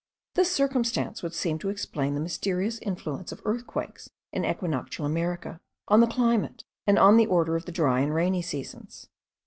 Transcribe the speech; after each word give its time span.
This 0.33 0.51
circumstance 0.51 1.21
would 1.21 1.35
seem 1.35 1.59
to 1.59 1.69
explain 1.69 2.15
the 2.15 2.21
mysterious 2.21 2.79
influence 2.79 3.31
of 3.31 3.39
earthquakes 3.45 4.09
in 4.33 4.43
equinoctial 4.43 5.05
America, 5.05 5.59
on 5.89 5.99
the 5.99 6.07
climate, 6.07 6.63
and 6.87 6.97
on 6.97 7.17
the 7.17 7.27
order 7.27 7.55
of 7.55 7.65
the 7.65 7.71
dry 7.71 7.99
and 7.99 8.11
rainy 8.11 8.41
seasons. 8.41 9.09